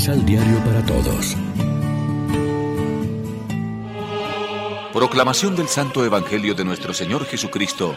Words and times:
Misal 0.00 0.24
Diario 0.24 0.56
para 0.64 0.82
Todos. 0.86 1.36
Proclamación 4.94 5.54
del 5.54 5.68
Santo 5.68 6.06
Evangelio 6.06 6.54
de 6.54 6.64
nuestro 6.64 6.94
Señor 6.94 7.26
Jesucristo, 7.26 7.94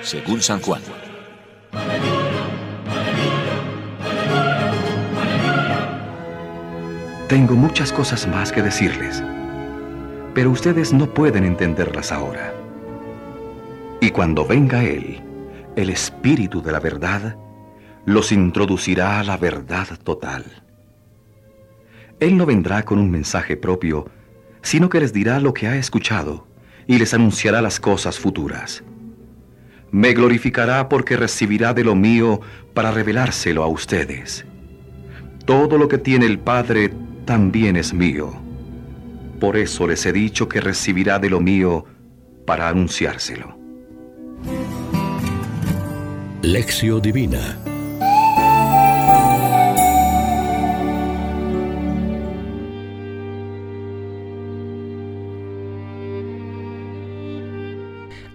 según 0.00 0.40
San 0.42 0.60
Juan. 0.60 0.80
Tengo 7.26 7.54
muchas 7.56 7.92
cosas 7.92 8.24
más 8.28 8.52
que 8.52 8.62
decirles, 8.62 9.20
pero 10.34 10.52
ustedes 10.52 10.92
no 10.92 11.12
pueden 11.12 11.42
entenderlas 11.42 12.12
ahora. 12.12 12.54
Y 14.00 14.12
cuando 14.12 14.46
venga 14.46 14.84
Él, 14.84 15.20
el 15.74 15.90
Espíritu 15.90 16.62
de 16.62 16.70
la 16.70 16.78
verdad, 16.78 17.34
los 18.06 18.30
introducirá 18.30 19.18
a 19.18 19.24
la 19.24 19.36
verdad 19.36 19.88
total. 20.04 20.67
Él 22.20 22.36
no 22.36 22.46
vendrá 22.46 22.84
con 22.84 22.98
un 22.98 23.10
mensaje 23.10 23.56
propio, 23.56 24.10
sino 24.60 24.88
que 24.88 25.00
les 25.00 25.12
dirá 25.12 25.38
lo 25.38 25.54
que 25.54 25.68
ha 25.68 25.76
escuchado 25.76 26.46
y 26.86 26.98
les 26.98 27.14
anunciará 27.14 27.62
las 27.62 27.78
cosas 27.78 28.18
futuras. 28.18 28.82
Me 29.90 30.12
glorificará 30.14 30.88
porque 30.88 31.16
recibirá 31.16 31.72
de 31.74 31.84
lo 31.84 31.94
mío 31.94 32.40
para 32.74 32.90
revelárselo 32.90 33.62
a 33.62 33.68
ustedes. 33.68 34.44
Todo 35.44 35.78
lo 35.78 35.88
que 35.88 35.98
tiene 35.98 36.26
el 36.26 36.38
Padre 36.38 36.92
también 37.24 37.76
es 37.76 37.94
mío. 37.94 38.32
Por 39.40 39.56
eso 39.56 39.86
les 39.86 40.04
he 40.04 40.12
dicho 40.12 40.48
que 40.48 40.60
recibirá 40.60 41.18
de 41.18 41.30
lo 41.30 41.40
mío 41.40 41.84
para 42.44 42.68
anunciárselo. 42.68 43.56
Lección 46.42 47.00
Divina 47.00 47.58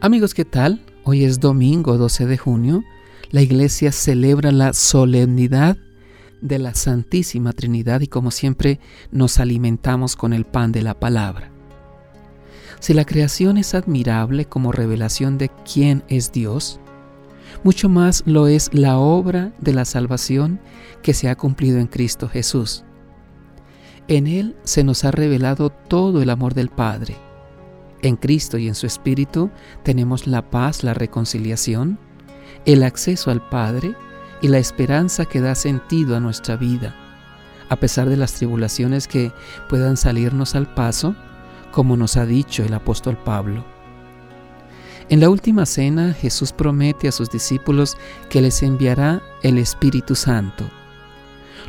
Amigos, 0.03 0.33
¿qué 0.33 0.43
tal? 0.43 0.81
Hoy 1.05 1.23
es 1.23 1.39
domingo 1.39 1.97
12 1.97 2.25
de 2.25 2.37
junio. 2.37 2.83
La 3.31 3.41
iglesia 3.41 3.93
celebra 3.93 4.51
la 4.51 4.73
solemnidad 4.73 5.77
de 6.41 6.59
la 6.59 6.75
Santísima 6.75 7.53
Trinidad 7.53 8.01
y 8.01 8.07
como 8.07 8.29
siempre 8.29 8.81
nos 9.11 9.39
alimentamos 9.39 10.17
con 10.17 10.33
el 10.33 10.43
pan 10.43 10.73
de 10.73 10.81
la 10.81 10.99
palabra. 10.99 11.51
Si 12.81 12.93
la 12.93 13.05
creación 13.05 13.55
es 13.55 13.75
admirable 13.75 14.43
como 14.43 14.73
revelación 14.73 15.37
de 15.37 15.49
quién 15.63 16.03
es 16.09 16.33
Dios, 16.33 16.81
mucho 17.63 17.87
más 17.87 18.23
lo 18.25 18.47
es 18.47 18.73
la 18.73 18.97
obra 18.97 19.53
de 19.61 19.71
la 19.71 19.85
salvación 19.85 20.59
que 21.01 21.13
se 21.13 21.29
ha 21.29 21.37
cumplido 21.37 21.79
en 21.79 21.87
Cristo 21.87 22.27
Jesús. 22.27 22.83
En 24.09 24.27
Él 24.27 24.57
se 24.65 24.83
nos 24.83 25.05
ha 25.05 25.11
revelado 25.11 25.69
todo 25.69 26.21
el 26.21 26.29
amor 26.29 26.55
del 26.55 26.67
Padre 26.67 27.15
en 28.03 28.17
Cristo 28.17 28.57
y 28.57 28.67
en 28.67 28.75
su 28.75 28.85
Espíritu 28.85 29.49
tenemos 29.81 30.27
la 30.27 30.49
paz, 30.51 30.83
la 30.83 30.93
reconciliación, 30.93 31.97
el 32.65 32.83
acceso 32.83 33.31
al 33.31 33.47
Padre 33.49 33.95
y 34.41 34.49
la 34.49 34.59
esperanza 34.59 35.25
que 35.25 35.41
da 35.41 35.55
sentido 35.55 36.15
a 36.15 36.19
nuestra 36.19 36.57
vida, 36.57 36.95
a 37.69 37.77
pesar 37.77 38.09
de 38.09 38.17
las 38.17 38.33
tribulaciones 38.33 39.07
que 39.07 39.31
puedan 39.69 39.97
salirnos 39.97 40.53
al 40.53 40.71
paso, 40.73 41.15
como 41.71 41.97
nos 41.97 42.17
ha 42.17 42.25
dicho 42.25 42.63
el 42.63 42.73
apóstol 42.73 43.17
Pablo. 43.17 43.65
En 45.09 45.19
la 45.19 45.29
última 45.29 45.65
cena 45.65 46.13
Jesús 46.13 46.51
promete 46.51 47.07
a 47.07 47.11
sus 47.11 47.29
discípulos 47.29 47.97
que 48.29 48.41
les 48.41 48.63
enviará 48.63 49.21
el 49.43 49.57
Espíritu 49.57 50.15
Santo. 50.15 50.69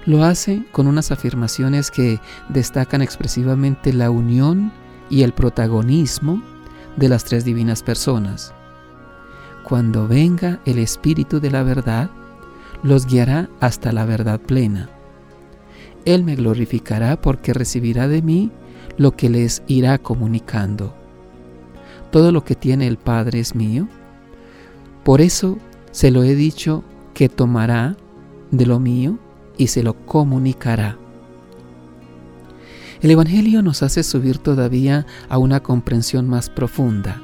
Lo 0.05 0.25
hace 0.25 0.65
con 0.73 0.87
unas 0.87 1.11
afirmaciones 1.13 1.91
que 1.91 2.21
destacan 2.49 3.03
expresivamente 3.03 3.93
la 3.93 4.11
unión 4.11 4.73
y 5.11 5.23
el 5.23 5.33
protagonismo 5.33 6.43
de 6.97 7.09
las 7.09 7.25
tres 7.25 7.45
divinas 7.45 7.83
personas. 7.83 8.55
Cuando 9.63 10.07
venga 10.07 10.61
el 10.65 10.79
Espíritu 10.79 11.41
de 11.41 11.51
la 11.51 11.63
verdad, 11.63 12.11
los 12.83 13.07
guiará 13.07 13.49
hasta 13.61 13.93
la 13.93 14.05
verdad 14.05 14.41
plena. 14.41 14.91
Él 16.05 16.23
me 16.23 16.37
glorificará 16.37 17.21
porque 17.21 17.55
recibirá 17.55 18.09
de 18.09 18.21
mí 18.21 18.51
lo 18.99 19.17
que 19.17 19.31
les 19.31 19.63
irá 19.67 19.99
comunicando. 19.99 20.95
Todo 22.11 22.31
lo 22.31 22.45
que 22.45 22.55
tiene 22.55 22.87
el 22.87 22.99
Padre 22.99 23.41
es 23.41 23.55
mío. 23.55 23.89
Por 25.03 25.21
eso 25.21 25.59
se 25.91 26.11
lo 26.11 26.23
he 26.23 26.35
dicho 26.35 26.85
que 27.15 27.29
tomará 27.29 27.97
de 28.51 28.67
lo 28.67 28.79
mío 28.81 29.19
y 29.57 29.69
se 29.69 29.83
lo 29.83 29.95
comunicará. 30.07 30.99
El 33.05 33.11
Evangelio 33.11 33.61
nos 33.61 33.83
hace 33.83 34.03
subir 34.03 34.39
todavía 34.39 35.05
a 35.29 35.37
una 35.37 35.61
comprensión 35.61 36.27
más 36.27 36.49
profunda. 36.49 37.21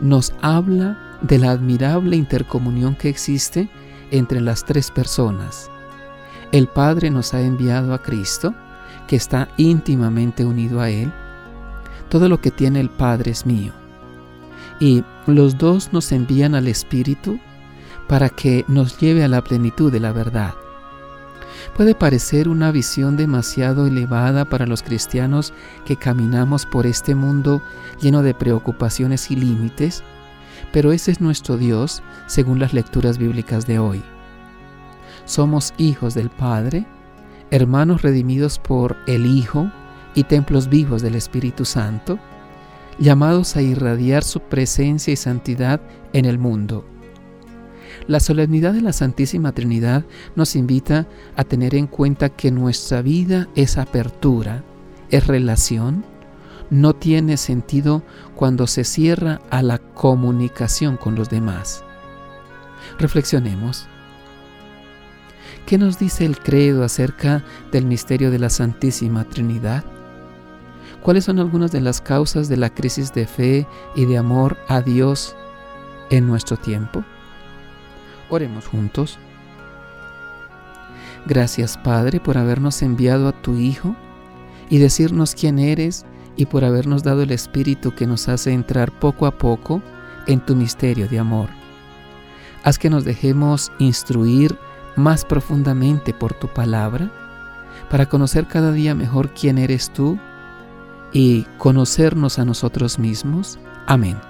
Nos 0.00 0.34
habla 0.42 0.98
de 1.22 1.38
la 1.38 1.52
admirable 1.52 2.16
intercomunión 2.16 2.96
que 2.96 3.08
existe 3.08 3.70
entre 4.10 4.40
las 4.40 4.64
tres 4.64 4.90
personas. 4.90 5.70
El 6.50 6.66
Padre 6.66 7.08
nos 7.08 7.34
ha 7.34 7.40
enviado 7.40 7.94
a 7.94 8.02
Cristo, 8.02 8.52
que 9.06 9.14
está 9.14 9.48
íntimamente 9.58 10.44
unido 10.44 10.80
a 10.80 10.90
Él. 10.90 11.12
Todo 12.08 12.28
lo 12.28 12.40
que 12.40 12.50
tiene 12.50 12.80
el 12.80 12.90
Padre 12.90 13.30
es 13.30 13.46
mío. 13.46 13.70
Y 14.80 15.04
los 15.28 15.56
dos 15.56 15.92
nos 15.92 16.10
envían 16.10 16.56
al 16.56 16.66
Espíritu 16.66 17.38
para 18.08 18.28
que 18.28 18.64
nos 18.66 18.98
lleve 18.98 19.22
a 19.22 19.28
la 19.28 19.44
plenitud 19.44 19.92
de 19.92 20.00
la 20.00 20.10
verdad 20.10 20.52
puede 21.76 21.94
parecer 21.94 22.48
una 22.48 22.70
visión 22.70 23.16
demasiado 23.16 23.86
elevada 23.86 24.44
para 24.44 24.66
los 24.66 24.82
cristianos 24.82 25.52
que 25.84 25.96
caminamos 25.96 26.66
por 26.66 26.86
este 26.86 27.14
mundo 27.14 27.62
lleno 28.00 28.22
de 28.22 28.34
preocupaciones 28.34 29.30
y 29.30 29.36
límites, 29.36 30.02
pero 30.72 30.92
ese 30.92 31.10
es 31.10 31.20
nuestro 31.20 31.56
Dios 31.56 32.02
según 32.26 32.58
las 32.58 32.72
lecturas 32.72 33.18
bíblicas 33.18 33.66
de 33.66 33.78
hoy. 33.78 34.02
Somos 35.24 35.74
hijos 35.78 36.14
del 36.14 36.30
Padre, 36.30 36.86
hermanos 37.50 38.02
redimidos 38.02 38.58
por 38.58 38.96
el 39.06 39.26
Hijo 39.26 39.70
y 40.14 40.24
templos 40.24 40.68
vivos 40.68 41.02
del 41.02 41.14
Espíritu 41.14 41.64
Santo, 41.64 42.18
llamados 42.98 43.56
a 43.56 43.62
irradiar 43.62 44.24
su 44.24 44.40
presencia 44.40 45.12
y 45.12 45.16
santidad 45.16 45.80
en 46.12 46.24
el 46.24 46.38
mundo. 46.38 46.84
La 48.10 48.18
solemnidad 48.18 48.72
de 48.72 48.80
la 48.80 48.92
Santísima 48.92 49.52
Trinidad 49.52 50.04
nos 50.34 50.56
invita 50.56 51.06
a 51.36 51.44
tener 51.44 51.76
en 51.76 51.86
cuenta 51.86 52.28
que 52.28 52.50
nuestra 52.50 53.02
vida 53.02 53.46
es 53.54 53.78
apertura, 53.78 54.64
es 55.10 55.28
relación, 55.28 56.04
no 56.70 56.96
tiene 56.96 57.36
sentido 57.36 58.02
cuando 58.34 58.66
se 58.66 58.82
cierra 58.82 59.40
a 59.48 59.62
la 59.62 59.78
comunicación 59.78 60.96
con 60.96 61.14
los 61.14 61.30
demás. 61.30 61.84
Reflexionemos. 62.98 63.86
¿Qué 65.64 65.78
nos 65.78 66.00
dice 66.00 66.24
el 66.24 66.36
credo 66.36 66.82
acerca 66.82 67.44
del 67.70 67.86
misterio 67.86 68.32
de 68.32 68.40
la 68.40 68.50
Santísima 68.50 69.22
Trinidad? 69.22 69.84
¿Cuáles 71.00 71.26
son 71.26 71.38
algunas 71.38 71.70
de 71.70 71.80
las 71.80 72.00
causas 72.00 72.48
de 72.48 72.56
la 72.56 72.74
crisis 72.74 73.14
de 73.14 73.28
fe 73.28 73.68
y 73.94 74.04
de 74.06 74.18
amor 74.18 74.58
a 74.66 74.80
Dios 74.80 75.36
en 76.10 76.26
nuestro 76.26 76.56
tiempo? 76.56 77.04
Oremos 78.30 78.66
juntos. 78.66 79.18
Gracias 81.26 81.76
Padre 81.76 82.20
por 82.20 82.38
habernos 82.38 82.80
enviado 82.82 83.28
a 83.28 83.32
tu 83.32 83.56
Hijo 83.56 83.94
y 84.70 84.78
decirnos 84.78 85.34
quién 85.34 85.58
eres 85.58 86.06
y 86.36 86.46
por 86.46 86.64
habernos 86.64 87.02
dado 87.02 87.22
el 87.22 87.32
Espíritu 87.32 87.94
que 87.94 88.06
nos 88.06 88.28
hace 88.28 88.52
entrar 88.52 88.98
poco 88.98 89.26
a 89.26 89.36
poco 89.36 89.82
en 90.26 90.40
tu 90.40 90.56
misterio 90.56 91.08
de 91.08 91.18
amor. 91.18 91.48
Haz 92.62 92.78
que 92.78 92.90
nos 92.90 93.04
dejemos 93.04 93.72
instruir 93.78 94.56
más 94.96 95.24
profundamente 95.24 96.14
por 96.14 96.34
tu 96.34 96.48
palabra 96.48 97.10
para 97.90 98.06
conocer 98.06 98.46
cada 98.46 98.72
día 98.72 98.94
mejor 98.94 99.30
quién 99.34 99.58
eres 99.58 99.90
tú 99.90 100.18
y 101.12 101.42
conocernos 101.58 102.38
a 102.38 102.44
nosotros 102.44 102.98
mismos. 102.98 103.58
Amén. 103.86 104.29